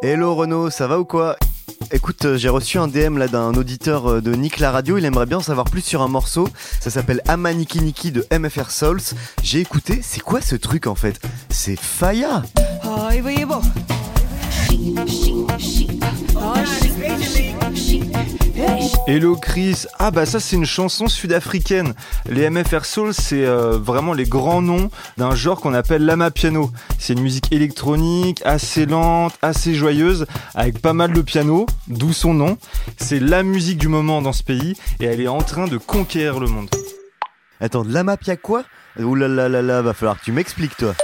[0.00, 1.36] Hello Renaud, ça va ou quoi?
[1.90, 5.04] Écoute, euh, j'ai reçu un DM là d'un auditeur euh, de Nick la radio, il
[5.04, 6.48] aimerait bien en savoir plus sur un morceau,
[6.80, 9.00] ça s'appelle Amaniki Niki de MFR Souls.
[9.42, 11.20] J'ai écouté, c'est quoi ce truc en fait?
[11.50, 12.42] C'est Faya
[19.10, 21.94] Hello Chris, ah bah ça c'est une chanson sud-africaine.
[22.28, 26.70] Les MFR Soul c'est euh, vraiment les grands noms d'un genre qu'on appelle l'ama piano.
[26.98, 32.34] C'est une musique électronique assez lente, assez joyeuse, avec pas mal de piano, d'où son
[32.34, 32.58] nom.
[32.98, 36.38] C'est la musique du moment dans ce pays et elle est en train de conquérir
[36.38, 36.68] le monde.
[37.62, 38.62] Attends, Lamapia quoi?
[38.98, 40.94] Ouh là là là, va falloir que tu m'expliques toi.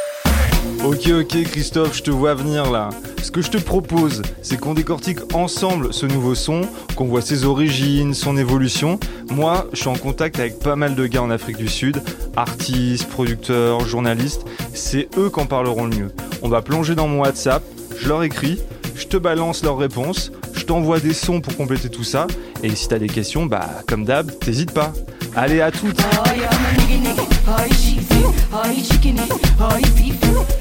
[0.85, 2.91] Ok ok Christophe, je te vois venir là.
[3.23, 6.63] Ce que je te propose, c'est qu'on décortique ensemble ce nouveau son,
[6.95, 8.99] qu'on voit ses origines, son évolution.
[9.31, 12.03] Moi, je suis en contact avec pas mal de gars en Afrique du Sud,
[12.37, 14.45] artistes, producteurs, journalistes.
[14.75, 16.11] C'est eux qui en parleront le mieux.
[16.43, 17.63] On va plonger dans mon WhatsApp,
[17.99, 18.61] je leur écris,
[18.95, 22.27] je te balance leurs réponses, je t'envoie des sons pour compléter tout ça.
[22.63, 24.93] Et si t'as des questions, bah comme d'hab, t'hésites pas.
[25.37, 26.01] Allez à toutes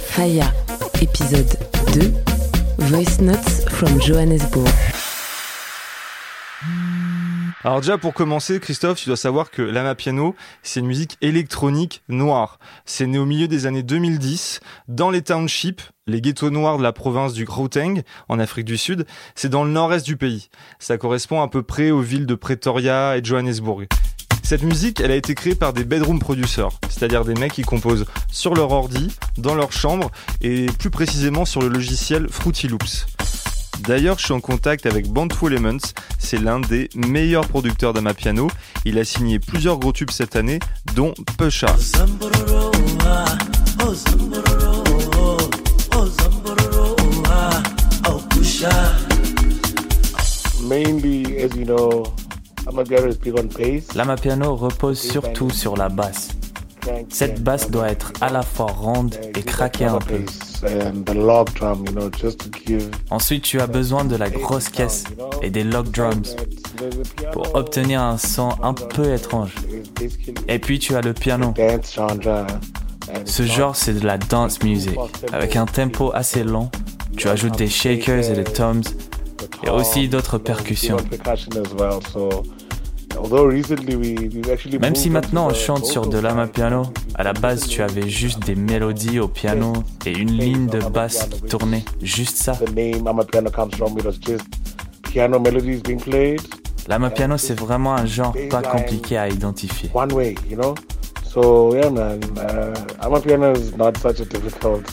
[0.08, 0.52] Faya,
[1.00, 1.58] épisode
[1.94, 2.14] 2,
[2.80, 4.68] Voice Notes from Johannesburg.
[7.64, 12.02] Alors déjà pour commencer, Christophe, tu dois savoir que l'ama piano, c'est une musique électronique
[12.10, 12.58] noire.
[12.86, 16.94] C'est né au milieu des années 2010 dans les townships, les ghettos noirs de la
[16.94, 19.06] province du Gauteng en Afrique du Sud.
[19.36, 20.50] C'est dans le nord-est du pays.
[20.80, 23.86] Ça correspond à peu près aux villes de Pretoria et de Johannesburg.
[24.44, 28.06] Cette musique, elle a été créée par des bedroom producers, c'est-à-dire des mecs qui composent
[28.30, 30.12] sur leur ordi, dans leur chambre
[30.42, 33.08] et plus précisément sur le logiciel Fruity Loops.
[33.80, 38.50] D'ailleurs, je suis en contact avec Bantu Elements, c'est l'un des meilleurs producteurs d'Amapiano.
[38.86, 40.60] Il a signé plusieurs gros tubes cette année,
[40.94, 41.76] dont Pusha.
[50.62, 52.04] Mainly, as you know,
[52.66, 53.96] Bass.
[53.96, 56.30] L'amapiano repose surtout sur la basse.
[57.10, 60.22] Cette basse doit être à la fois ronde et craquer un peu.
[63.10, 65.04] Ensuite, tu as besoin de la grosse caisse
[65.42, 66.36] et des log drums
[67.32, 69.56] pour obtenir un son un peu étrange.
[70.48, 71.54] Et puis, tu as le piano.
[73.26, 74.98] Ce genre, c'est de la dance music.
[75.32, 76.72] Avec un tempo assez lent,
[77.18, 78.82] tu ajoutes des shakers et des toms
[79.64, 80.98] et aussi d'autres percussions.
[84.82, 86.84] Même si maintenant on chante sur de lama piano,
[87.16, 89.74] à la base tu avais juste des mélodies au piano
[90.06, 92.54] et une ligne de basse qui tournait, juste ça.
[92.54, 94.44] The name Amapiano comes from, it was just
[95.12, 96.42] piano melodies being played
[96.88, 99.90] Lama piano c'est vraiment un genre pas compliqué à identifier.
[101.34, 104.86] So, yeah, man, uh, Amapiano is not such a difficult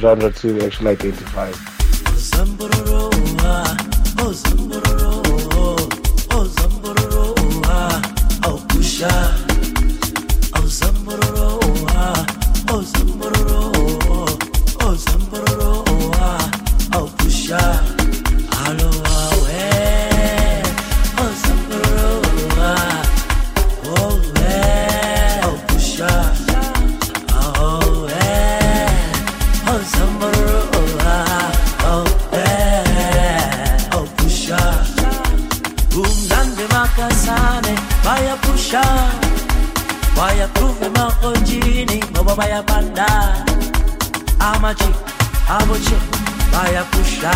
[0.00, 1.75] genre to actually identify.
[45.58, 45.96] Aboche
[46.52, 47.32] bayapusha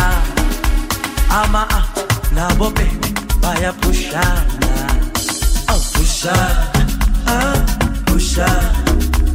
[1.41, 1.67] ama
[2.35, 3.09] nabo bebe
[3.41, 4.69] bayapushana
[5.73, 6.35] oh pusha
[7.27, 7.55] ah
[8.05, 8.47] pusha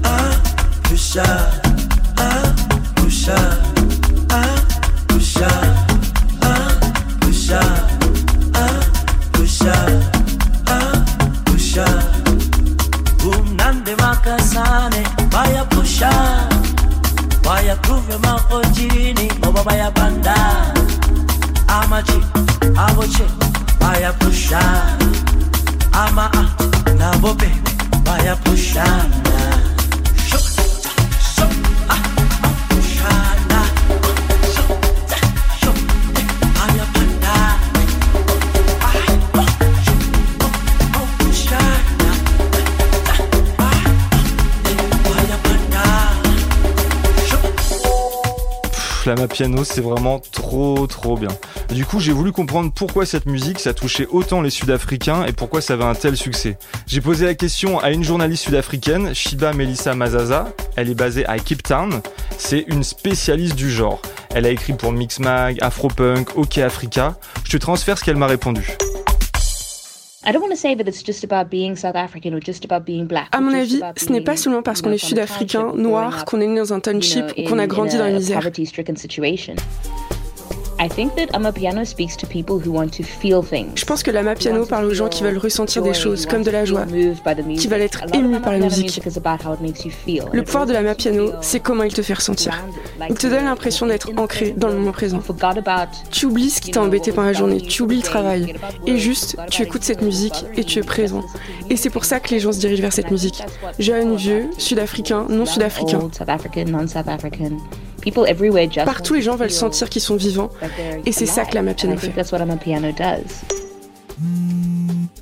[0.05, 0.35] ah
[0.83, 1.56] pusha ah
[17.67, 20.35] ya groove your man on jirini Boba ba ya banda
[21.69, 22.19] Ama chi,
[22.77, 23.27] abo che,
[23.81, 24.61] ba ya pusha
[25.93, 26.43] Ama a,
[26.99, 27.73] na bo baby,
[28.05, 28.85] ba ya pusha
[49.07, 51.31] Lama Piano, c'est vraiment trop trop bien.
[51.71, 55.61] Du coup, j'ai voulu comprendre pourquoi cette musique, ça touchait autant les Sud-Africains et pourquoi
[55.61, 56.59] ça avait un tel succès.
[56.87, 60.53] J'ai posé la question à une journaliste sud-africaine, Shiba Melissa Mazaza.
[60.77, 62.01] Elle est basée à Cape Town.
[62.37, 64.01] C'est une spécialiste du genre.
[64.35, 67.17] Elle a écrit pour Mixmag, Afropunk, OK Africa.
[67.45, 68.77] Je te transfère ce qu'elle m'a répondu.
[73.31, 76.59] À mon avis, ce n'est pas seulement parce qu'on est sud-africain, noir, qu'on est né
[76.59, 78.39] dans un township ou qu'on a grandi dans la misère.
[83.75, 86.51] Je pense que l'ama piano parle aux gens qui veulent ressentir des choses comme de
[86.51, 86.85] la joie,
[87.57, 89.01] qui veulent être émus par la musique.
[90.33, 92.63] Le pouvoir de l'ama piano, c'est comment il te fait ressentir.
[93.09, 95.21] Il te donne l'impression d'être ancré dans le moment présent.
[96.11, 98.55] Tu oublies ce qui t'a embêté pendant la journée, tu oublies le travail,
[98.87, 101.25] et juste, tu écoutes cette musique et tu es présent.
[101.71, 103.43] Et c'est pour ça que les gens se dirigent vers cette musique.
[103.79, 106.09] Jeunes, vieux, sud-africains, non sud-africains.
[108.85, 110.51] Partout, les gens veulent sentir qu'ils sont vivants.
[111.05, 112.13] Et c'est ça que la Mapiano fait.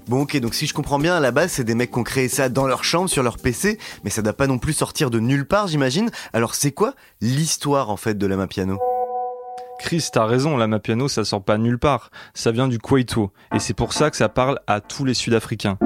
[0.07, 2.05] Bon ok, donc si je comprends bien, à la base, c'est des mecs qui ont
[2.05, 5.09] créé ça dans leur chambre, sur leur PC, mais ça doit pas non plus sortir
[5.09, 6.11] de nulle part, j'imagine.
[6.35, 8.79] Alors c'est quoi l'histoire en fait de la Mapiano
[9.79, 12.11] Chris, t'as raison, la Mapiano, ça sort pas nulle part.
[12.33, 13.33] Ça vient du Kwaito.
[13.55, 15.79] Et c'est pour ça que ça parle à tous les Sud-Africains.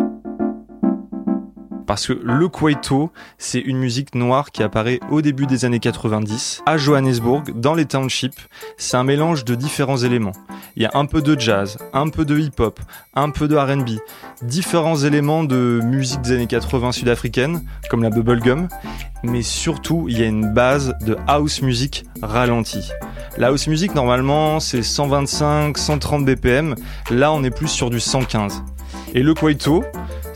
[1.88, 6.62] Parce que le Kwaito, c'est une musique noire qui apparaît au début des années 90
[6.67, 8.38] à Johannesburg, dans les townships.
[8.76, 10.35] C'est un mélange de différents éléments.
[10.76, 12.79] Il y a un peu de jazz, un peu de hip-hop,
[13.14, 14.00] un peu de R&B,
[14.43, 18.69] différents éléments de musique des années 80 sud-africaine, comme la bubblegum,
[19.23, 22.90] mais surtout, il y a une base de house music ralentie.
[23.38, 26.75] La house music, normalement, c'est 125, 130 BPM.
[27.11, 28.62] Là, on est plus sur du 115.
[29.14, 29.85] Et le Kwaito,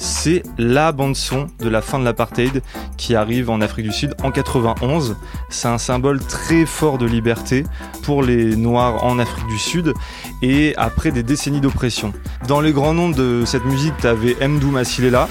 [0.02, 2.60] c'est la bande son de la fin de l'apartheid
[2.96, 5.16] qui arrive en Afrique du Sud en 91.
[5.48, 7.64] C'est un symbole très fort de liberté
[8.02, 9.94] pour les Noirs en Afrique du Sud
[10.42, 12.12] et après des décennies d'oppression.
[12.48, 15.28] Dans les grands noms de cette musique, t'avais Mdou Masilela.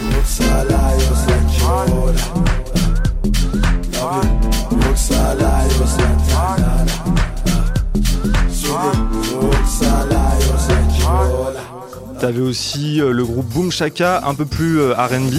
[12.22, 15.34] T'avais aussi euh, le groupe Boom Shaka, un peu plus euh, RB.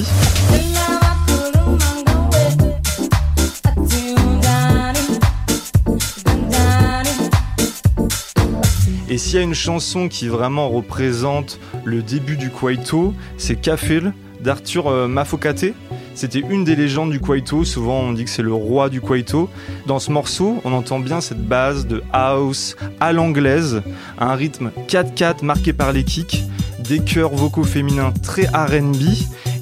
[9.09, 14.13] Et s'il y a une chanson qui vraiment représente le début du Kwaito, c'est Kafil
[14.41, 15.75] d'Arthur euh, Mafokate.
[16.17, 19.49] C'était une des légendes du Kwaito, souvent on dit que c'est le roi du Kwaito.
[19.87, 23.83] Dans ce morceau, on entend bien cette base de house à l'anglaise,
[24.19, 26.43] un rythme 4-4 marqué par les kicks
[26.83, 29.03] des chœurs vocaux féminins très RB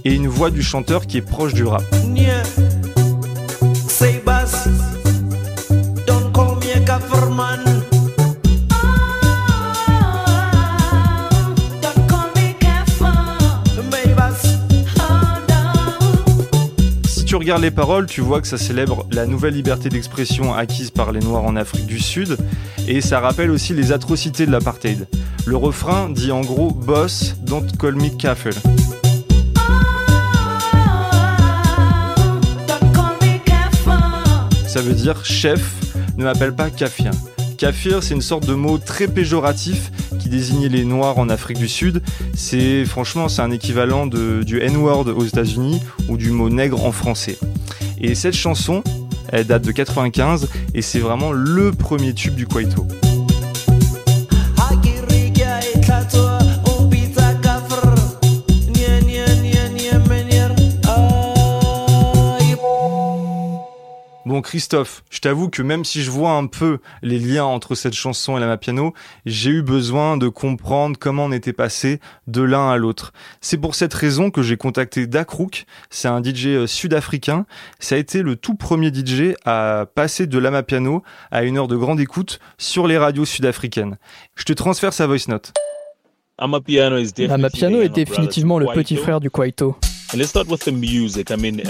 [0.05, 1.82] et une voix du chanteur qui est proche du rap.
[17.06, 20.90] Si tu regardes les paroles, tu vois que ça célèbre la nouvelle liberté d'expression acquise
[20.90, 22.37] par les Noirs en Afrique du Sud.
[22.88, 25.06] Et ça rappelle aussi les atrocités de l'apartheid.
[25.47, 28.53] Le refrain dit en gros Boss, don't call me kafir.
[34.67, 35.61] Ça veut dire chef,
[36.17, 37.11] ne m'appelle pas kafir.
[37.59, 41.69] Kafir, c'est une sorte de mot très péjoratif qui désignait les Noirs en Afrique du
[41.69, 42.03] Sud.
[42.35, 47.39] C'est franchement, c'est un équivalent du N-word aux États-Unis ou du mot nègre en français.
[48.01, 48.82] Et cette chanson,
[49.29, 52.87] elle date de 95 et c'est vraiment le premier tube du Kwaito.
[64.41, 67.93] Bon Christophe, je t'avoue que même si je vois un peu les liens entre cette
[67.93, 68.94] chanson et la piano,
[69.27, 73.13] j'ai eu besoin de comprendre comment on était passé de l'un à l'autre.
[73.43, 77.44] C'est pour cette raison que j'ai contacté Dakrook, c'est un DJ euh, sud-africain.
[77.81, 81.69] Ça a été le tout premier DJ à passer de l'ama piano à une heure
[81.69, 83.99] de grande écoute sur les radios sud-africaines.
[84.37, 85.53] Je te transfère sa voice note.
[86.39, 89.77] Amapiano est définitivement le petit frère du Kwaito.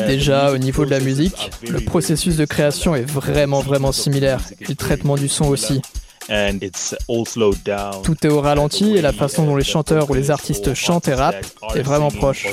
[0.07, 4.41] Déjà, au niveau de la musique, le processus de création est vraiment, vraiment similaire.
[4.61, 5.81] Et le traitement du son aussi.
[8.05, 11.15] Tout est au ralenti et la façon dont les chanteurs ou les artistes chantent et
[11.15, 11.45] rappent
[11.75, 12.47] est vraiment proche.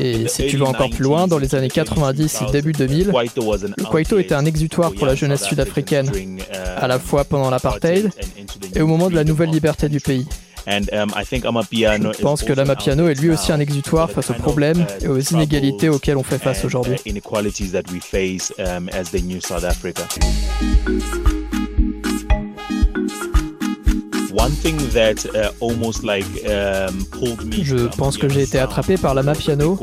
[0.00, 3.84] Et si tu vas encore plus loin, dans les années 90 et début 2000, le
[3.84, 6.42] Kwaito était un exutoire pour la jeunesse sud-africaine, uh,
[6.76, 8.10] à la fois pendant l'apartheid
[8.74, 10.26] et au moment de la nouvelle liberté du pays.
[10.66, 15.08] Um, Je pense que l'Amapiano est lui aussi un exutoire face aux problèmes uh, et
[15.08, 16.96] aux inégalités auxquelles on fait face aujourd'hui.
[27.64, 29.78] Je pense que j'ai été attrapé par la Piano,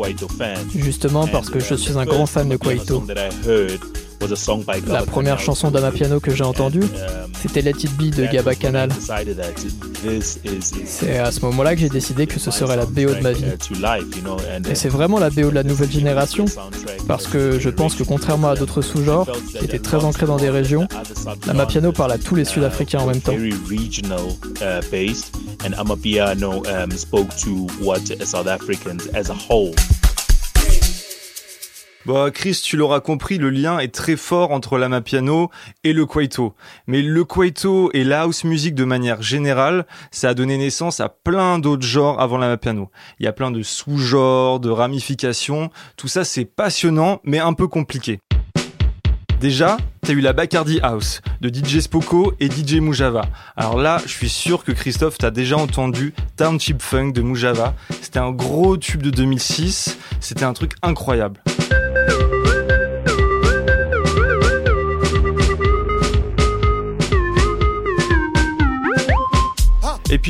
[0.75, 3.03] justement parce que je suis un grand fan de Kwaito.
[4.88, 6.84] La première chanson d'Amapiano que j'ai entendue,
[7.42, 8.90] c'était Let It Be de Gaba Canal.
[10.86, 13.46] C'est à ce moment-là que j'ai décidé que ce serait la BO de ma vie.
[14.70, 16.46] Et c'est vraiment la BO de la nouvelle génération,
[17.08, 20.50] parce que je pense que contrairement à d'autres sous-genres, qui étaient très ancrés dans des
[20.50, 20.88] régions,
[21.48, 23.34] l'Amapiano parle à tous les Sud-Africains en même temps.
[25.64, 29.74] and Amapiano um, spoke to what South Africans as a whole
[32.10, 35.51] Bon, Chris, tu l'auras compris, le lien est très fort entre l'amapiano
[35.84, 36.56] et le kwaito.
[36.88, 41.10] Mais le kwaito et la house music de manière générale, ça a donné naissance à
[41.10, 42.89] plein d'autres genres avant l'amapiano.
[43.20, 45.70] Il y a plein de sous-genres, de ramifications.
[45.98, 48.20] Tout ça, c'est passionnant, mais un peu compliqué.
[49.39, 53.28] Déjà, t'as eu la Bacardi House de DJ Spoko et DJ Mujava.
[53.56, 57.75] Alors là, je suis sûr que Christophe t'a déjà entendu Township Funk de Mujava.
[58.01, 60.00] C'était un gros tube de 2006.
[60.20, 61.39] C'était un truc incroyable.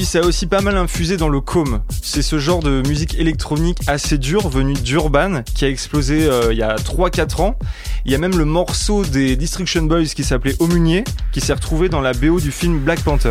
[0.09, 1.81] Ça a aussi pas mal infusé dans le com.
[2.01, 6.57] C'est ce genre de musique électronique assez dure venu d'Urban qui a explosé euh, il
[6.57, 7.59] y a 3-4 ans.
[8.05, 11.89] Il y a même le morceau des Destruction Boys qui s'appelait Omunier qui s'est retrouvé
[11.89, 13.29] dans la BO du film Black Panther.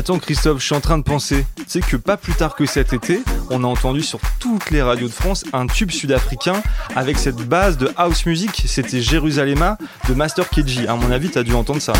[0.00, 1.44] Attends Christophe, je suis en train de penser.
[1.66, 5.08] Sais que pas plus tard que cet été, on a entendu sur toutes les radios
[5.08, 6.62] de France un tube sud-africain
[6.96, 8.62] avec cette base de house music.
[8.66, 9.76] C'était Jérusalem
[10.08, 10.88] de Master KG.
[10.88, 11.92] À mon avis, t'as dû entendre ça.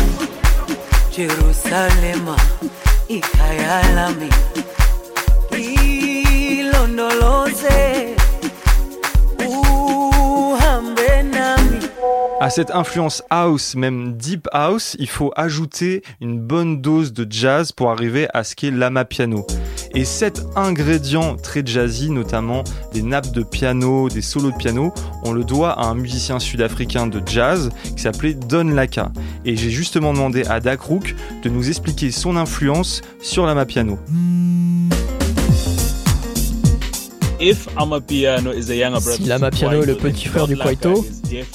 [12.41, 17.71] À cette influence house, même deep house, il faut ajouter une bonne dose de jazz
[17.71, 19.45] pour arriver à ce qu'est l'ama piano.
[19.93, 25.33] Et cet ingrédient très jazzy, notamment des nappes de piano, des solos de piano, on
[25.33, 29.11] le doit à un musicien sud-africain de jazz qui s'appelait Don Laka.
[29.45, 33.45] Et j'ai justement demandé à Dakrook de nous expliquer son influence sur
[37.75, 38.51] l'ama piano.
[38.61, 41.05] Si l'Amapiano est le petit frère du Kwaito,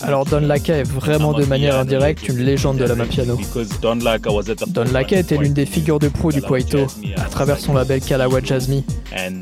[0.02, 3.38] alors Don Laka est vraiment de manière indirecte une légende de l'Amapiano.
[3.80, 8.40] Don Laka était l'une des figures de pro du Kwaito à travers son label Kalawa
[8.42, 8.84] Jazmi,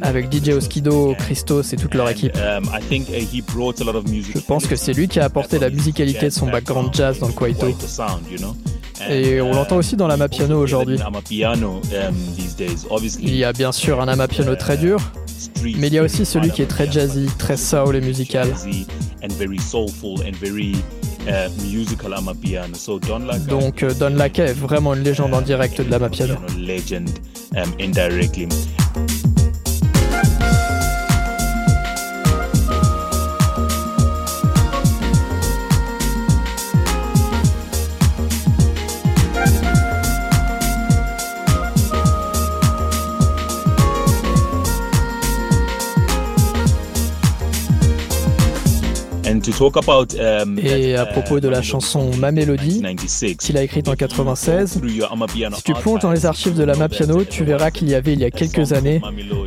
[0.03, 2.37] avec DJ Oskido, Christos et toute leur équipe.
[2.37, 2.65] Um,
[4.35, 7.29] Je pense que c'est lui qui a apporté la musicalité de son background jazz dans
[7.29, 7.67] le Kwaito.
[9.11, 10.99] Et on l'entend aussi dans l'Amapiano aujourd'hui.
[10.99, 11.21] Um,
[13.21, 15.01] il y a bien sûr un Amapiano très dur,
[15.65, 18.49] mais il y a aussi celui qui est très jazzy, très soul et musical.
[23.49, 26.35] Donc euh, Don Laka est vraiment une légende en direct de l'Amapiano.
[50.43, 52.83] Um, Et à propos de la chanson Ma Mélodie,
[53.39, 54.81] qu'il a écrite en 96,
[55.57, 58.21] si tu plonges dans les archives de la Mapiano, tu verras qu'il y avait il
[58.21, 59.01] y a quelques années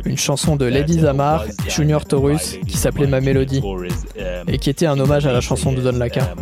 [0.04, 3.60] une chanson de Lady Zamar, Junior Taurus, qui s'appelait Ma Mélodie,
[4.46, 6.34] et qui était un hommage à la chanson de Don Laka.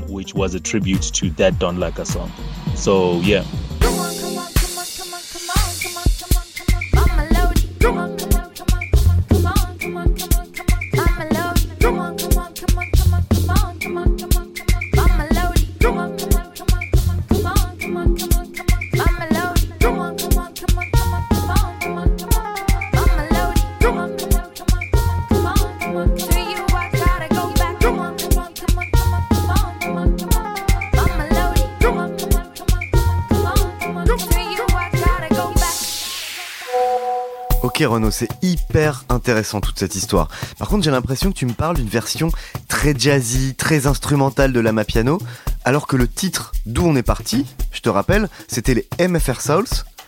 [37.78, 40.28] Ok Renaud, c'est hyper intéressant toute cette histoire.
[40.58, 42.30] Par contre, j'ai l'impression que tu me parles d'une version
[42.68, 45.18] très jazzy, très instrumentale de la piano,
[45.62, 49.66] alors que le titre d'où on est parti, je te rappelle, c'était les MFR Souls,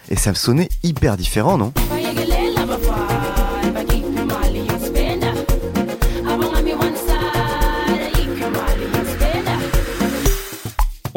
[0.08, 1.74] et ça me sonnait hyper différent, non?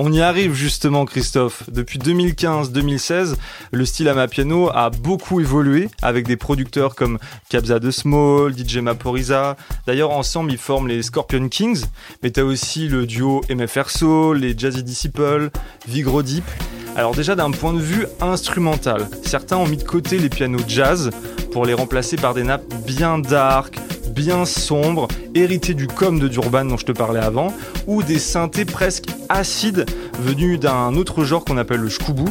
[0.03, 1.69] On y arrive justement Christophe.
[1.69, 3.35] Depuis 2015-2016,
[3.71, 7.17] le style Amapiano a beaucoup évolué avec des producteurs comme
[7.49, 9.55] Kabza de Small, DJ Maporiza.
[9.87, 11.85] D'ailleurs ensemble ils forment les Scorpion Kings,
[12.21, 15.49] mais t'as aussi le duo MFR Soul, les Jazzy Disciple,
[15.87, 16.45] Vigro Deep.
[16.95, 21.09] Alors déjà d'un point de vue instrumental, certains ont mis de côté les pianos jazz
[21.53, 23.77] pour les remplacer par des nappes bien dark,
[24.11, 27.53] bien sombres, hérités du com de Durban dont je te parlais avant,
[27.87, 29.85] ou des synthés presque acides
[30.19, 32.25] venus d'un autre genre qu'on appelle le shkubu.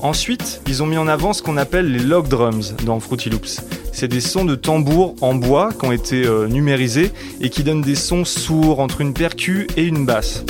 [0.00, 3.60] Ensuite, ils ont mis en avant ce qu'on appelle les log drums dans Fruity Loops.
[3.92, 7.82] C'est des sons de tambour en bois qui ont été euh, numérisés et qui donnent
[7.82, 10.44] des sons sourds entre une percu et une basse.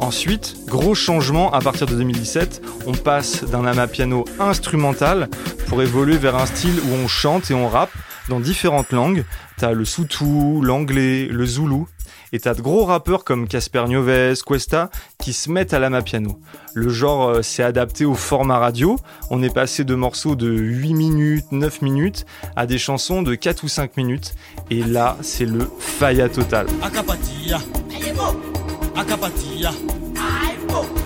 [0.00, 5.28] Ensuite, gros changement à partir de 2017, on passe d'un amapiano instrumental
[5.68, 7.92] pour évoluer vers un style où on chante et on rappe
[8.28, 9.24] dans différentes langues.
[9.56, 11.88] T'as le Soutou, l'anglais, le Zoulou.
[12.32, 16.38] Et t'as de gros rappeurs comme Casper Nioves, Cuesta qui se mettent à l'amapiano.
[16.74, 18.96] Le genre euh, s'est adapté au format radio.
[19.30, 23.64] On est passé de morceaux de 8 minutes, 9 minutes à des chansons de 4
[23.64, 24.34] ou 5 minutes.
[24.70, 26.66] Et là, c'est le faya total.
[26.82, 27.58] Akapatia.
[28.96, 29.70] Akapatia.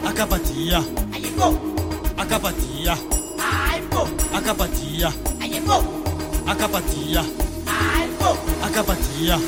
[0.07, 0.83] Akapatia.
[2.19, 2.95] Akapatia.
[4.35, 5.09] Akapatia.
[8.65, 9.39] Akapatia.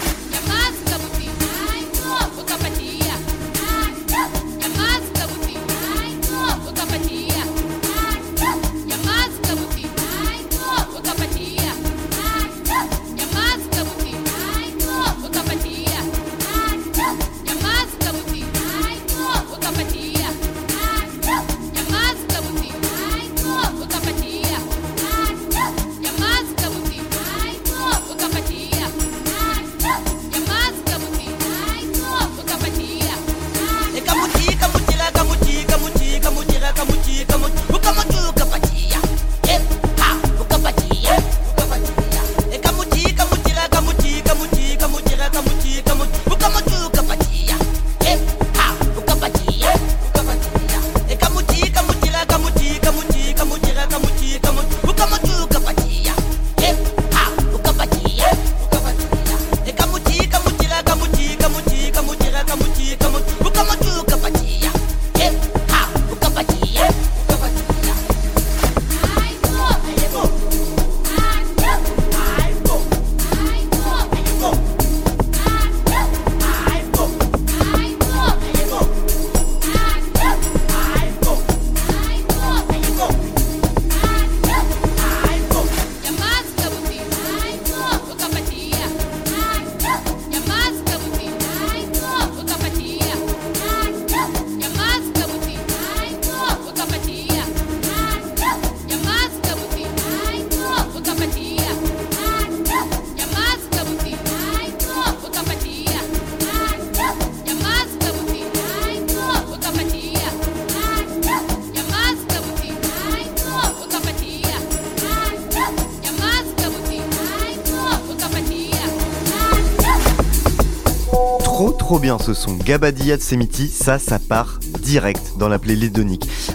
[121.94, 122.57] Trop bien ce son.
[122.57, 126.04] Gabadia de Semiti, ça, ça part direct dans la playlist de.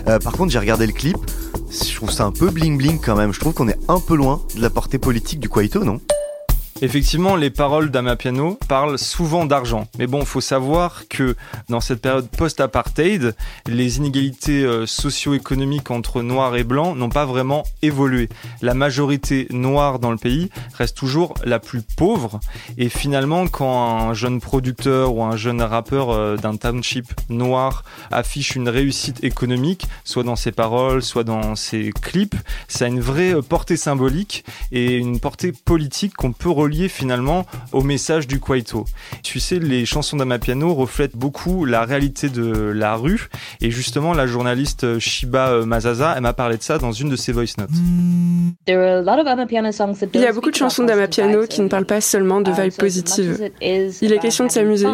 [0.09, 1.15] Euh, par contre, j'ai regardé le clip.
[1.71, 3.31] Je trouve ça un peu bling bling quand même.
[3.31, 6.01] Je trouve qu'on est un peu loin de la portée politique du Kwaito, non?
[6.81, 9.87] Effectivement, les paroles d'Amapiano parlent souvent d'argent.
[9.97, 11.35] Mais bon, faut savoir que
[11.67, 13.35] dans cette période post-apartheid,
[13.67, 18.29] les inégalités euh, socio-économiques entre noirs et blancs n'ont pas vraiment évolué.
[18.61, 22.39] La majorité noire dans le pays reste toujours la plus pauvre.
[22.77, 28.55] Et finalement, quand un jeune producteur ou un jeune rappeur euh, d'un township noir affiche
[28.55, 32.35] une réussite économique, soit dans ses paroles, soit dans ses clips,
[32.69, 37.45] ça a une vraie euh, portée symbolique et une portée politique qu'on peut relié finalement
[37.71, 38.85] au message du Kwaito.
[39.23, 43.29] Tu sais, les chansons d'Amapiano reflètent beaucoup la réalité de la rue
[43.59, 47.31] et justement la journaliste Shiba Mazaza, elle m'a parlé de ça dans une de ses
[47.31, 47.69] voice notes.
[48.67, 53.49] Il y a beaucoup de chansons d'Amapiano qui ne parlent pas seulement de vibes positives.
[53.61, 54.87] Il est question de s'amuser.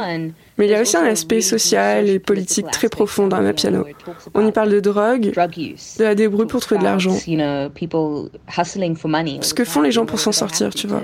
[0.58, 3.86] Mais il y a aussi un aspect social et politique très profond dans Amapiano.
[4.34, 5.32] On y parle de drogue,
[6.00, 7.12] de la débrouille pour trouver de l'argent.
[9.42, 11.02] Ce que font les gens pour s'en sortir, tu vois.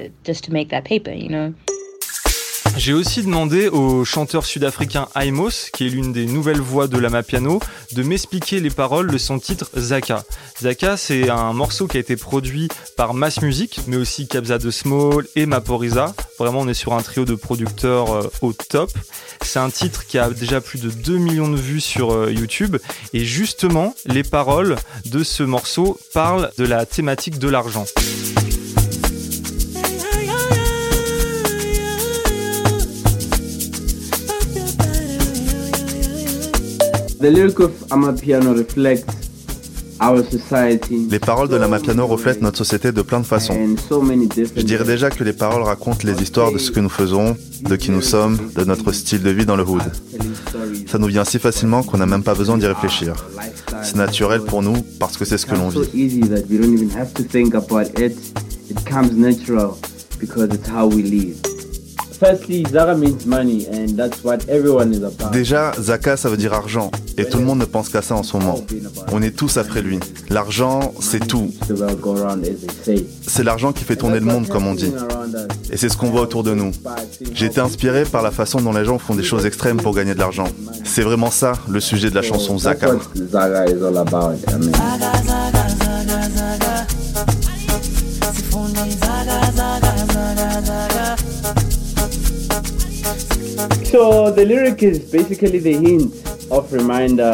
[2.84, 7.22] J'ai aussi demandé au chanteur sud-africain Aimos, qui est l'une des nouvelles voix de Lama
[7.22, 7.60] Piano,
[7.92, 10.24] de m'expliquer les paroles de son titre Zaka.
[10.64, 14.72] Zaka, c'est un morceau qui a été produit par Mass Music, mais aussi Kabza de
[14.72, 16.16] Small et Maporiza.
[16.40, 18.90] Vraiment, on est sur un trio de producteurs euh, au top.
[19.44, 22.78] C'est un titre qui a déjà plus de 2 millions de vues sur euh, YouTube.
[23.14, 27.86] Et justement, les paroles de ce morceau parlent de la thématique de l'argent.
[41.12, 43.56] Les paroles de l'Amapiano reflètent notre société de plein de façons.
[44.56, 47.76] Je dirais déjà que les paroles racontent les histoires de ce que nous faisons, de
[47.76, 49.84] qui nous sommes, de notre style de vie dans le hood.
[50.88, 53.14] Ça nous vient si facilement qu'on n'a même pas besoin d'y réfléchir.
[53.84, 55.78] C'est naturel pour nous parce que c'est ce que l'on vit.
[65.32, 66.92] Déjà, Zaka, ça veut dire argent.
[67.18, 68.64] Et tout le monde ne pense qu'à ça en ce moment.
[69.12, 70.00] On est tous après lui.
[70.30, 71.52] L'argent, c'est tout.
[73.28, 74.94] C'est l'argent qui fait tourner le monde, comme on dit.
[75.72, 76.72] Et c'est ce qu'on voit autour de nous.
[77.34, 80.14] J'ai été inspiré par la façon dont les gens font des choses extrêmes pour gagner
[80.14, 80.48] de l'argent.
[80.84, 82.92] C'est vraiment ça, le sujet de la chanson Zaka.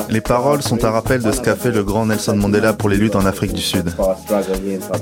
[0.09, 2.97] Les paroles sont un rappel de ce qu'a fait le grand Nelson Mandela pour les
[2.97, 3.91] luttes en Afrique du Sud.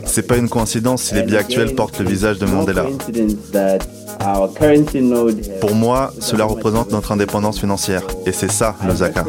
[0.06, 2.86] C'est pas une coïncidence si les biais actuels portent le visage de Mandela.
[5.60, 8.04] Pour moi, cela représente notre indépendance financière.
[8.26, 9.26] Et c'est ça, le Zaka.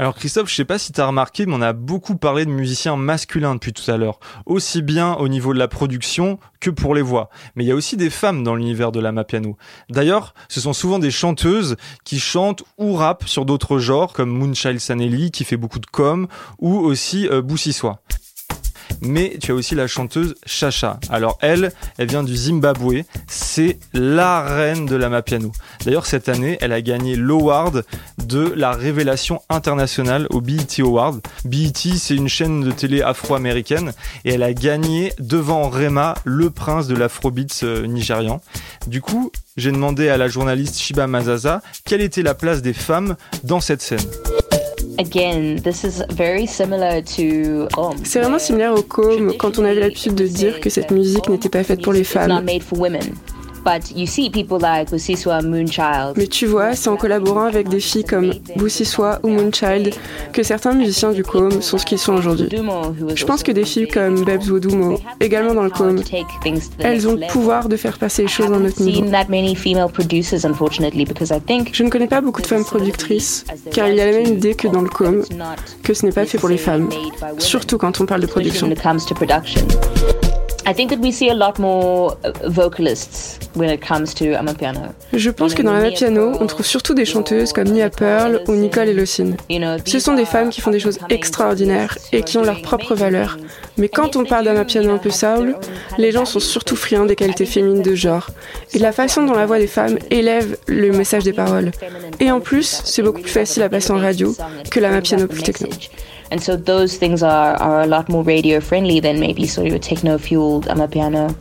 [0.00, 2.50] Alors Christophe, je sais pas si tu as remarqué, mais on a beaucoup parlé de
[2.50, 6.94] musiciens masculins depuis tout à l'heure, aussi bien au niveau de la production que pour
[6.94, 7.28] les voix.
[7.54, 9.58] Mais il y a aussi des femmes dans l'univers de la piano.
[9.90, 14.80] D'ailleurs, ce sont souvent des chanteuses qui chantent ou rappent sur d'autres genres, comme Moonchild
[14.80, 16.28] Sanelli qui fait beaucoup de com,
[16.60, 17.42] ou aussi euh,
[19.02, 20.98] mais tu as aussi la chanteuse Chacha.
[21.10, 25.52] Alors elle, elle vient du Zimbabwe, c'est la reine de la piano.
[25.84, 27.84] D'ailleurs cette année, elle a gagné l'award
[28.26, 31.20] de la révélation internationale au BET Award.
[31.44, 33.92] BET, c'est une chaîne de télé afro-américaine
[34.24, 38.40] et elle a gagné devant Rema, le prince de l'afrobeats euh, nigérian.
[38.86, 43.16] Du coup, j'ai demandé à la journaliste Shiba Mazaza quelle était la place des femmes
[43.44, 44.00] dans cette scène.
[48.04, 51.48] C'est vraiment similaire au com quand on avait l'habitude de dire que cette musique n'était
[51.48, 52.44] pas faite pour les femmes.
[56.16, 59.94] Mais tu vois, c'est en collaborant avec des filles comme Boussiswa ou Moonchild
[60.32, 62.48] que certains musiciens du com sont ce qu'ils sont aujourd'hui.
[63.14, 66.00] Je pense que des filles comme Bebs Wodumo, également dans le com,
[66.78, 69.04] elles ont le pouvoir de faire passer les choses à notre niveau.
[71.72, 74.54] Je ne connais pas beaucoup de femmes productrices, car il y a la même idée
[74.54, 75.22] que dans le com,
[75.82, 76.88] que ce n'est pas fait pour les femmes,
[77.38, 78.68] surtout quand on parle de production.
[85.12, 88.52] Je pense que dans la piano, on trouve surtout des chanteuses comme Nia Pearl ou
[88.52, 89.36] Nicole Elocine.
[89.84, 93.38] Ce sont des femmes qui font des choses extraordinaires et qui ont leur propre valeur.
[93.78, 95.56] Mais quand on parle d'un piano un peu soul,
[95.98, 98.28] les gens sont surtout friands des qualités féminines de genre
[98.74, 101.70] et de la façon dont la voix des femmes élève le message des paroles.
[102.20, 104.34] Et en plus, c'est beaucoup plus facile à passer en radio
[104.70, 105.68] que la piano plus techno.
[106.30, 109.80] And so those things are, are a lot more radio friendly than maybe sort of
[109.80, 111.34] techno fueled amapiano,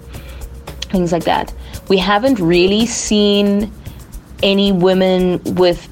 [0.92, 1.54] things like that.
[1.90, 3.72] We haven't really seen
[4.42, 5.88] any women with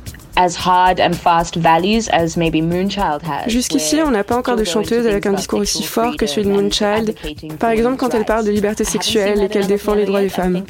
[3.47, 6.53] Jusqu'ici, on n'a pas encore de chanteuse avec un discours aussi fort que celui de
[6.53, 7.15] Moonchild,
[7.59, 10.63] par exemple quand elle parle de liberté sexuelle et qu'elle défend les droits des femmes.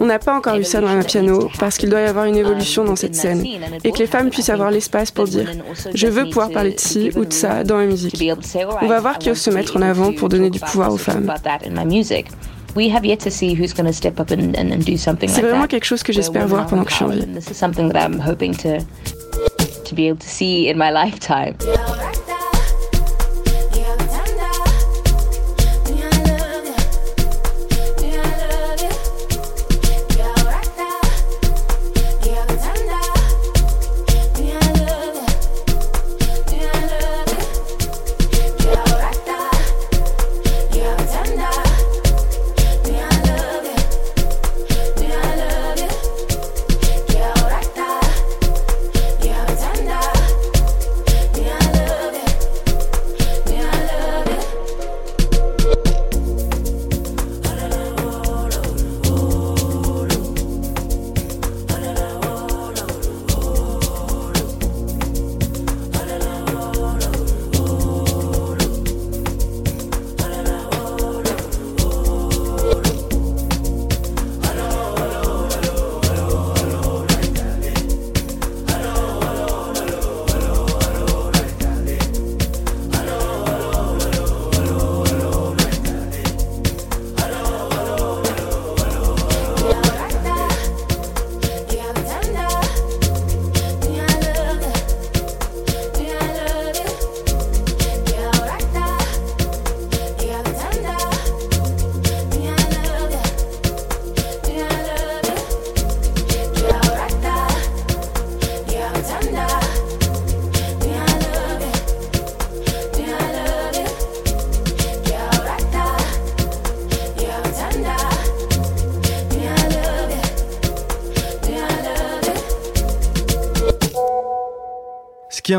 [0.00, 2.36] On n'a pas encore eu ça dans un piano parce qu'il doit y avoir une
[2.36, 3.44] évolution dans cette scène
[3.82, 5.50] et que les femmes puissent avoir l'espace pour dire
[5.94, 8.22] je veux pouvoir parler de ci ou de ça dans ma musique.
[8.80, 11.32] On va voir qui ose se mettre en avant pour donner du pouvoir aux femmes.
[12.74, 15.42] We have yet to see who's going to step up and, and, do something like
[15.42, 15.70] vraiment that.
[15.70, 15.84] quelque
[16.90, 17.26] chose.
[17.26, 18.84] This is something that I'm hoping to
[19.84, 21.56] to be able to see in my lifetime.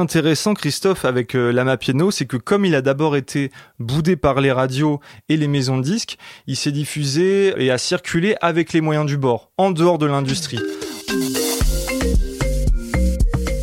[0.01, 4.41] Intéressant, Christophe, avec euh, Lama Piano, c'est que comme il a d'abord été boudé par
[4.41, 8.81] les radios et les maisons de disques, il s'est diffusé et a circulé avec les
[8.81, 10.59] moyens du bord, en dehors de l'industrie.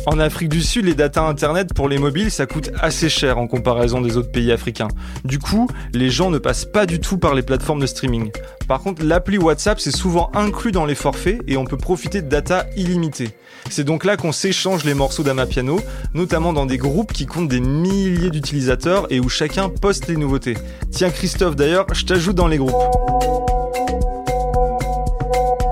[0.05, 3.45] En Afrique du Sud, les data internet pour les mobiles, ça coûte assez cher en
[3.45, 4.87] comparaison des autres pays africains.
[5.25, 8.31] Du coup, les gens ne passent pas du tout par les plateformes de streaming.
[8.67, 12.29] Par contre, l'appli WhatsApp, c'est souvent inclus dans les forfaits et on peut profiter de
[12.29, 13.35] data illimitée.
[13.69, 15.79] C'est donc là qu'on s'échange les morceaux d'Amapiano,
[16.13, 20.57] notamment dans des groupes qui comptent des milliers d'utilisateurs et où chacun poste les nouveautés.
[20.91, 22.73] Tiens Christophe d'ailleurs, je t'ajoute dans les groupes.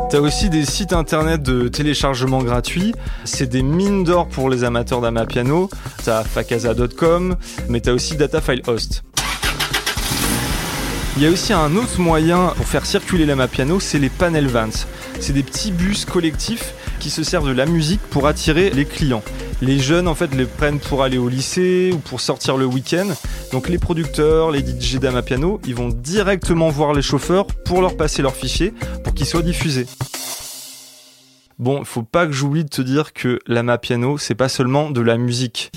[0.09, 2.93] T'as aussi des sites internet de téléchargement gratuit.
[3.25, 5.69] C'est des mines d'or pour les amateurs d'Amapiano.
[6.05, 7.35] T'as fakasa.com,
[7.67, 9.03] mais t'as aussi Datafile Host.
[11.17, 14.69] Il y a aussi un autre moyen pour faire circuler l'Amapiano, c'est les panel vans.
[15.19, 19.23] C'est des petits bus collectifs qui se servent de la musique pour attirer les clients.
[19.61, 23.07] Les jeunes en fait les prennent pour aller au lycée ou pour sortir le week-end.
[23.51, 28.21] Donc les producteurs, les DJ d'Amapiano, ils vont directement voir les chauffeurs pour leur passer
[28.21, 29.87] leurs fichiers pour qu'ils soient diffusés.
[31.59, 35.17] Bon, faut pas que j'oublie de te dire que l'Amapiano, c'est pas seulement de la
[35.17, 35.71] musique.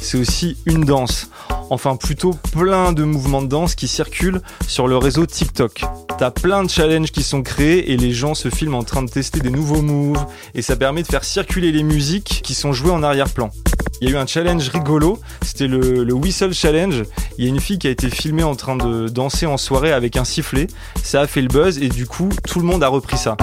[0.00, 1.30] C'est aussi une danse
[1.70, 5.82] enfin plutôt plein de mouvements de danse qui circulent sur le réseau TikTok.
[6.18, 9.10] T'as plein de challenges qui sont créés et les gens se filment en train de
[9.10, 12.90] tester des nouveaux moves et ça permet de faire circuler les musiques qui sont jouées
[12.90, 13.50] en arrière-plan.
[14.00, 17.02] Il y a eu un challenge rigolo, c'était le, le, Whistle Challenge.
[17.36, 19.92] Il y a une fille qui a été filmée en train de danser en soirée
[19.92, 20.68] avec un sifflet.
[21.02, 23.36] Ça a fait le buzz et du coup, tout le monde a repris ça.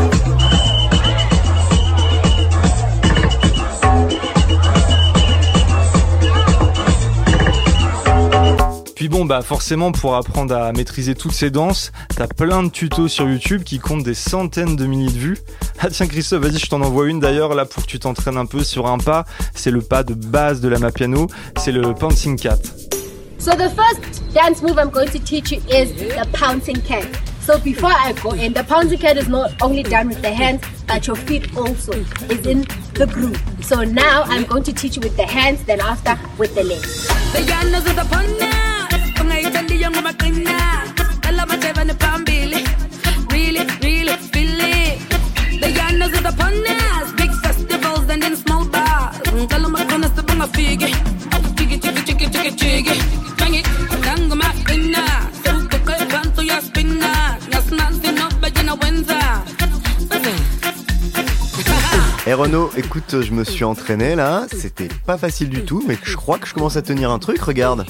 [9.07, 13.07] Puis bon, bah forcément, pour apprendre à maîtriser toutes ces danses, t'as plein de tutos
[13.07, 15.37] sur YouTube qui comptent des centaines de milliers de vues.
[15.79, 18.45] Ah tiens Christophe, vas-y, je t'en envoie une d'ailleurs là pour que tu t'entraînes un
[18.45, 19.23] peu sur un pas.
[19.55, 22.57] C'est le pas de base de la Mapiano, c'est le Pouncing Cat.
[23.39, 27.05] So the first dance move I'm going to teach you is the Pouncing Cat.
[27.39, 30.61] So before I go in, the pouncing cat is not only done with the hands,
[30.85, 32.65] but your feet also is in
[32.95, 33.41] the groove.
[33.61, 37.07] So now I'm going to teach you with the hands, then after with the legs.
[39.93, 40.03] young
[43.31, 44.99] Really, really feel it.
[45.61, 47.15] The yanas is upon.
[47.15, 49.19] Big festivals and then small bars.
[49.47, 50.91] Tell my konas the bunga figgy.
[51.55, 53.26] Chiggy, chiggy, chiggy, chiggy, chiggy.
[62.27, 65.97] Et eh, Renaud, écoute, je me suis entraîné là, c'était pas facile du tout, mais
[66.03, 67.85] je crois que je commence à tenir un truc, regarde.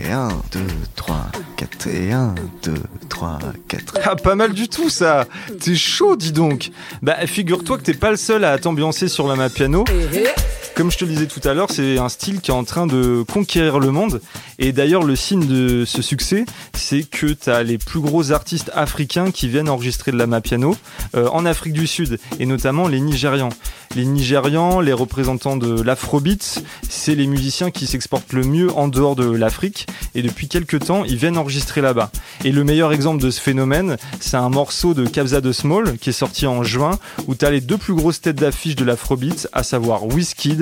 [0.00, 0.60] Et 1, 2,
[0.96, 1.26] 3,
[1.58, 2.72] 4, et 1, 2,
[3.10, 3.98] 3, 4.
[4.04, 5.26] Ah, pas mal du tout ça
[5.60, 6.70] T'es chaud, dis donc
[7.02, 9.84] Bah, figure-toi que t'es pas le seul à t'ambiancer sur la map piano.
[10.74, 12.86] Comme je te le disais tout à l'heure, c'est un style qui est en train
[12.86, 14.22] de conquérir le monde.
[14.58, 18.70] Et d'ailleurs, le signe de ce succès, c'est que tu as les plus gros artistes
[18.74, 20.74] africains qui viennent enregistrer de la piano
[21.14, 23.50] euh, en Afrique du Sud, et notamment les Nigérians.
[23.94, 29.14] Les Nigérians, les représentants de l'Afrobeat, c'est les musiciens qui s'exportent le mieux en dehors
[29.14, 29.86] de l'Afrique.
[30.14, 32.10] Et depuis quelques temps, ils viennent enregistrer là-bas.
[32.44, 36.08] Et le meilleur exemple de ce phénomène, c'est un morceau de Kabza de Small qui
[36.08, 39.48] est sorti en juin, où tu as les deux plus grosses têtes d'affiche de l'Afrobeat,
[39.52, 40.61] à savoir Wizkid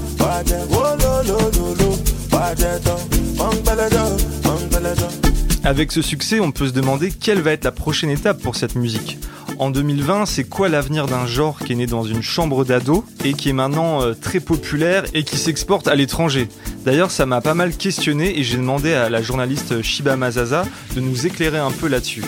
[5.71, 8.75] Avec ce succès, on peut se demander quelle va être la prochaine étape pour cette
[8.75, 9.17] musique.
[9.57, 13.31] En 2020, c'est quoi l'avenir d'un genre qui est né dans une chambre d'ado et
[13.31, 16.49] qui est maintenant euh, très populaire et qui s'exporte à l'étranger?
[16.83, 20.99] D'ailleurs, ça m'a pas mal questionné et j'ai demandé à la journaliste Shiba Mazaza de
[20.99, 22.25] nous éclairer un peu là-dessus.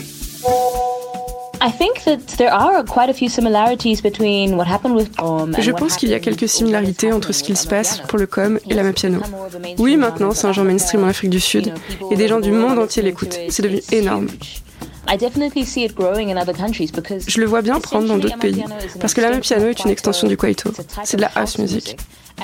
[5.58, 8.60] Je pense qu'il y a quelques similarités entre ce qu'il se passe pour le com
[8.70, 9.20] et la piano.
[9.78, 11.74] Oui, maintenant, c'est un genre mainstream en Afrique du Sud
[12.12, 13.40] et des gens du monde entier l'écoutent.
[13.50, 14.28] C'est devenu énorme.
[17.28, 18.64] Je le vois bien prendre dans d'autres pays,
[19.00, 20.72] parce que la piano est une extension du kwaito.
[21.04, 21.98] C'est de la house music.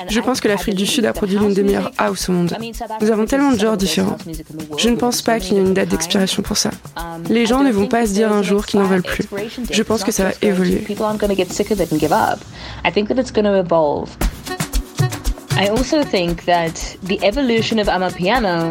[0.08, 2.56] Je pense que l'Afrique du Sud a produit l'une des meilleures house au monde.
[3.00, 4.16] Nous avons tellement de genres différents.
[4.78, 6.70] Je ne pense pas qu'il y ait une date d'expiration pour ça.
[7.28, 9.24] Les gens ne vont pas se dire un jour qu'ils n'en veulent plus.
[9.70, 10.84] Je pense que ça va évoluer.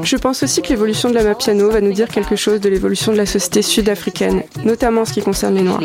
[0.04, 3.18] Je pense aussi que l'évolution de l'amapiano va nous dire quelque chose de l'évolution de
[3.18, 5.80] la société sud-africaine, notamment en ce qui concerne les Noirs.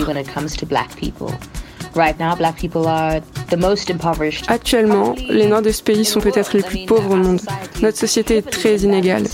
[4.49, 7.41] Actuellement, les Noirs de ce pays sont peut-être les plus pauvres au monde.
[7.83, 9.25] Notre société est très inégale.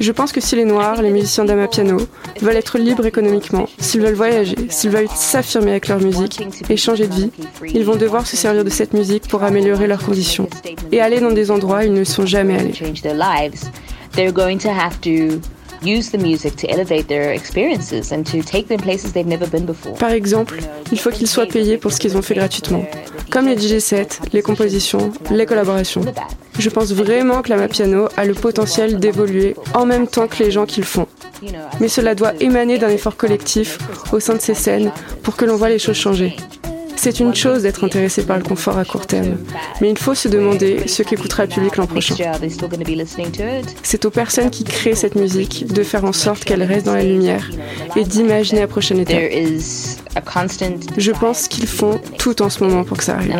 [0.00, 1.98] Je pense que si les Noirs, les musiciens d'amapiano,
[2.40, 7.06] veulent être libres économiquement, s'ils veulent voyager, s'ils veulent s'affirmer avec leur musique et changer
[7.06, 7.30] de vie,
[7.72, 10.48] ils vont devoir se servir de cette musique pour améliorer leurs conditions
[10.92, 12.72] et aller dans des endroits où ils ne sont jamais allés.
[19.98, 20.58] Par exemple,
[20.90, 22.84] il faut qu'ils soient payés pour ce qu'ils ont fait gratuitement,
[23.30, 26.02] comme les DJ sets, les compositions, les collaborations.
[26.58, 30.50] Je pense vraiment que la Piano a le potentiel d'évoluer en même temps que les
[30.50, 31.06] gens qui le font.
[31.80, 33.78] Mais cela doit émaner d'un effort collectif
[34.12, 34.92] au sein de ces scènes
[35.22, 36.36] pour que l'on voit les choses changer.
[37.04, 39.36] C'est une chose d'être intéressé par le confort à court terme,
[39.82, 42.14] mais il faut se demander ce qu'écoutera le public l'an prochain.
[43.82, 47.02] C'est aux personnes qui créent cette musique de faire en sorte qu'elle reste dans la
[47.02, 47.50] lumière
[47.94, 49.18] et d'imaginer la prochaine étape.
[50.96, 53.32] Je pense qu'ils font tout en ce moment pour que ça arrive.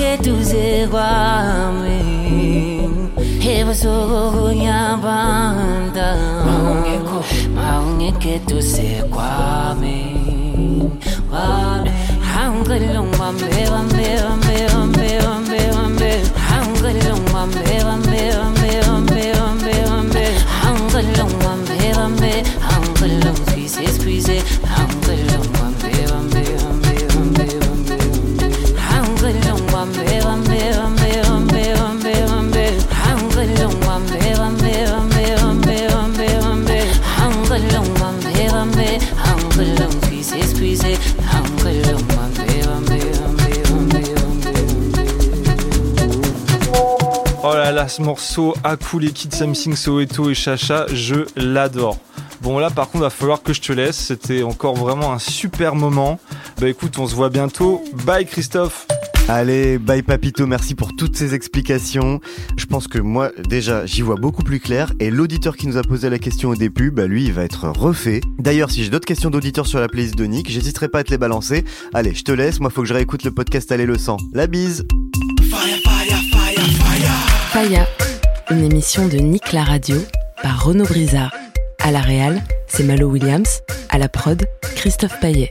[0.00, 1.06] que tu zeva
[1.68, 3.10] amin
[3.44, 6.08] Heba sogo gunya banda
[6.46, 7.18] Maungeko
[7.56, 9.28] Maungeke tu se kwa
[9.76, 10.90] amin
[11.32, 11.92] Amin
[12.32, 16.10] Hangalong wambe wambe wambe wambe wambe wambe
[16.48, 20.24] Hangalong wambe wambe wambe wambe wambe wambe
[20.62, 22.32] Hangalong wambe wambe
[22.68, 24.36] Hangalong squeeze squeeze
[47.88, 48.54] ce morceau
[49.00, 51.98] les Kid Something Soweto et Chacha, je l'adore.
[52.42, 55.74] Bon là par contre va falloir que je te laisse, c'était encore vraiment un super
[55.74, 56.18] moment.
[56.60, 57.82] Bah écoute, on se voit bientôt.
[58.04, 58.86] Bye Christophe
[59.28, 62.20] Allez, bye Papito, merci pour toutes ces explications.
[62.56, 64.92] Je pense que moi, déjà, j'y vois beaucoup plus clair.
[64.98, 67.68] Et l'auditeur qui nous a posé la question au début, bah lui, il va être
[67.68, 68.20] refait.
[68.38, 71.10] D'ailleurs, si j'ai d'autres questions d'auditeurs sur la playlist de Nick, j'hésiterai pas à te
[71.12, 71.64] les balancer.
[71.94, 74.16] Allez, je te laisse, moi faut que je réécoute le podcast Aller le sang.
[74.32, 74.84] La bise
[78.50, 79.96] Une émission de Nick la radio
[80.42, 81.34] par Renaud Brizard.
[81.78, 83.60] À la réal, c'est Malo Williams.
[83.90, 84.46] À la prod,
[84.76, 85.50] Christophe Paillet.